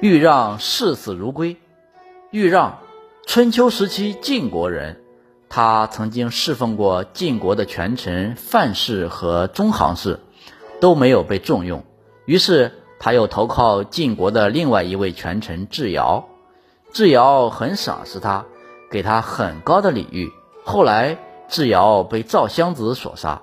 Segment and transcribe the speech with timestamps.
[0.00, 1.56] 豫让视死如归。
[2.30, 2.80] 豫让，
[3.26, 5.00] 春秋时期晋国人，
[5.48, 10.20] 他曾经侍奉过晋国的权臣范氏和中行氏，
[10.80, 11.82] 都没有被重用。
[12.26, 16.26] 于是他又投靠晋国的另外一位权臣智瑶，
[16.92, 18.44] 智瑶很赏识他，
[18.90, 20.30] 给他很高的礼遇。
[20.62, 21.16] 后来
[21.48, 23.42] 智瑶被赵襄子所杀，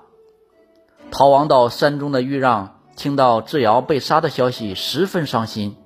[1.10, 5.78] 逃亡到山中的豫让听到智瑶被杀的消息，十分伤心。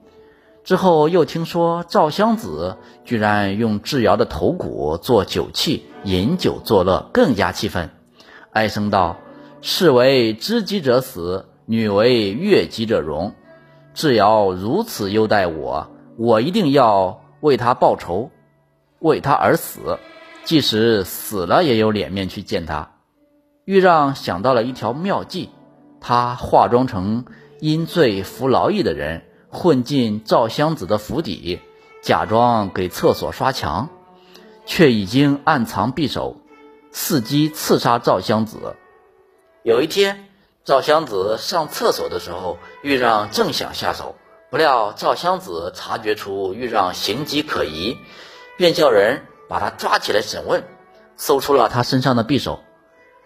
[0.68, 7.90] 之后又听说赵襄子居然用智瑶的头骨做酒器，饮酒作乐，更加气愤，
[8.52, 9.16] 哀声道
[9.64, 13.34] ：“士为知己者死，女为悦己者容。
[13.94, 18.30] 智瑶如此优待我，我一定要为他报仇，
[19.00, 19.98] 为他而死，
[20.44, 22.92] 即使死了也有脸面去见他。”
[23.64, 25.50] 豫让想到了一条妙计，
[26.02, 27.24] 他化妆成
[27.62, 29.22] 因罪服劳役的人。
[29.58, 31.60] 混进赵襄子的府邸，
[32.04, 33.90] 假装给厕所刷墙，
[34.68, 36.38] 却已经暗藏匕首，
[36.94, 38.76] 伺机刺杀赵襄子。
[39.64, 40.30] 有一天，
[40.64, 44.16] 赵襄子上厕所的时候，豫让正想下手，
[44.52, 47.98] 不料赵襄子察觉出豫让行迹可疑，
[48.58, 50.66] 便叫人把他抓起来审问，
[51.16, 52.60] 搜出了他身上的匕首。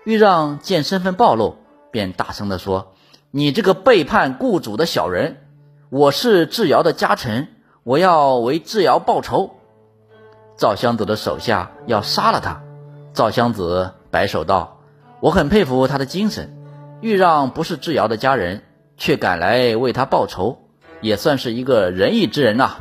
[0.06, 1.58] 豫让见身份暴露，
[1.91, 2.94] 便大声地说
[3.31, 5.36] ：“你这个背叛雇主的小人！”
[5.92, 7.50] 我是智瑶的家臣，
[7.84, 9.58] 我要为智瑶报仇。
[10.56, 12.64] 赵襄子的手下要杀了他，
[13.14, 14.80] 赵襄子摆手道
[15.19, 16.58] ：“我很佩服他的精神，
[17.02, 18.64] 豫让不是智瑶的家人，
[18.95, 20.59] 却敢来为他报仇，
[21.02, 22.78] 也算是一个仁义之人呐。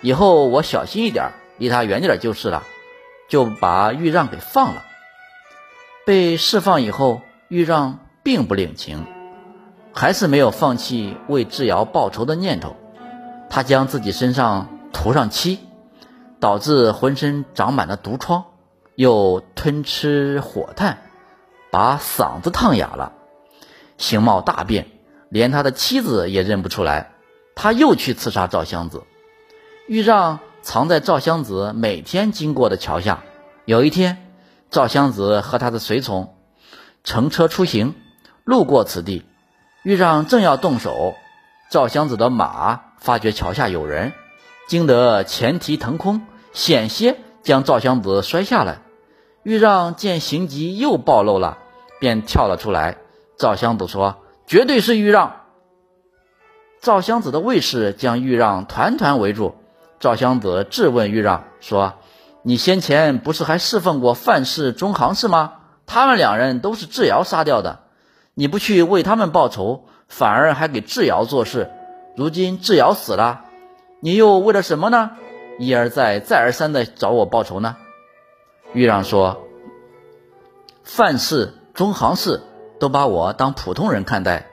[0.00, 2.62] 以后我小心一点，离他远点就是了。”
[3.28, 4.84] 就把豫让给放了。
[6.06, 9.04] 被释放以后，豫让并不领情。
[9.92, 12.76] 还是没有放弃为智瑶报仇的念头，
[13.50, 15.58] 他将自己身上涂上漆，
[16.38, 18.44] 导致浑身长满了毒疮，
[18.94, 20.98] 又吞吃火炭，
[21.70, 23.12] 把嗓子烫哑了，
[23.96, 24.86] 形貌大变，
[25.30, 27.12] 连他的妻子也认不出来。
[27.56, 29.02] 他又去刺杀赵襄子，
[29.88, 33.24] 豫让藏在赵襄子每天经过的桥下。
[33.64, 34.30] 有一天，
[34.70, 36.36] 赵襄子和他的随从
[37.02, 37.96] 乘车出行，
[38.44, 39.24] 路过此地。
[39.82, 41.14] 豫让正要动手，
[41.70, 44.12] 赵襄子的马发觉桥下有人，
[44.66, 48.78] 惊得前蹄腾空，险些将赵襄子摔下来。
[49.44, 51.58] 豫让见行迹又暴露了，
[52.00, 52.98] 便跳了出来。
[53.38, 55.42] 赵襄子说：“绝对是豫让。”
[56.82, 59.54] 赵襄子的卫士将豫让团团围住。
[60.00, 61.94] 赵襄子质问豫让说
[62.42, 65.52] ：“你先前不是还侍奉过范氏、中行氏吗？
[65.86, 67.84] 他们两人都是智瑶杀掉的。”
[68.38, 71.72] 你不去为他们报仇，反而还给智瑶做事。
[72.14, 73.46] 如今智瑶死了，
[73.98, 75.10] 你又为了什么呢？
[75.58, 77.74] 一而再、再而三的找我报仇呢？
[78.74, 79.42] 豫让说
[80.84, 82.40] ：“范氏、中行氏
[82.78, 84.46] 都把我当普通人看待，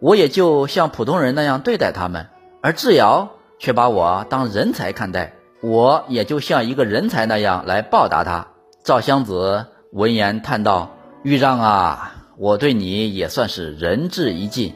[0.00, 2.24] 我也就像普通人那样对待他们；
[2.62, 3.28] 而智瑶
[3.60, 8.48] 却把我当人才看待，我也就像一个人才那样来报答他。”
[8.82, 14.74] 赵襄子闻言叹道：“豫让啊！”我对你也算是仁至义尽，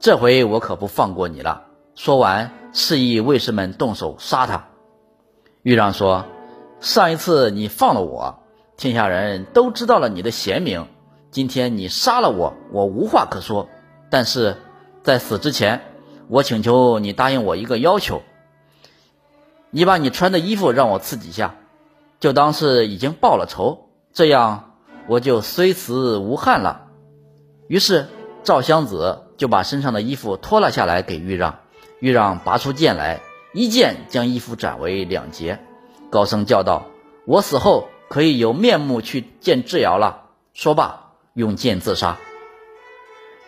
[0.00, 1.64] 这回我可不放过你了。
[1.94, 4.68] 说完，示意卫士们动手杀他。
[5.62, 6.24] 豫让说
[6.80, 8.40] ：“上一次你放了我，
[8.76, 10.86] 天下人都知道了你的贤明。
[11.30, 13.68] 今天你杀了我，我无话可说。
[14.08, 14.56] 但是
[15.02, 15.82] 在死之前，
[16.28, 18.22] 我请求你答应我一个要求：
[19.70, 21.54] 你把你穿的衣服让我刺几下，
[22.18, 24.72] 就当是已经报了仇，这样
[25.06, 26.80] 我就虽死无憾了。”
[27.66, 28.06] 于是
[28.42, 31.60] 赵襄子就把身上的衣服脱了下来给豫让，
[31.98, 33.20] 豫让拔出剑来，
[33.54, 35.60] 一剑将衣服斩为两截，
[36.10, 36.86] 高声叫道
[37.26, 42.18] ：“我死后可以有面目去见智瑶了。”说罢，用剑自杀。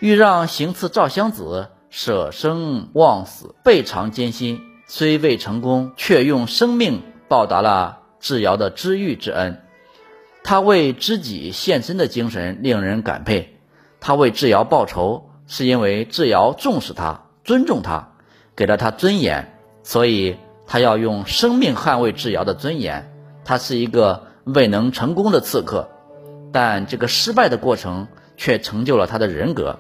[0.00, 9.62] 豫让行刺赵襄子，舍生忘死，倍尝艰辛，虽未成功，却用生命报答了智瑶的知遇之恩。
[10.42, 13.55] 他为知己献身的精神令人感佩。
[14.01, 18.13] 他为智瑶报仇，是因为智瑶重视他、尊重他，
[18.54, 23.13] 给了他尊严，所以他要用生命捍卫智瑶的尊严。
[23.45, 25.89] 他是一个未能成功的刺客，
[26.53, 29.78] 但这个失败的过程却成就了他的人格。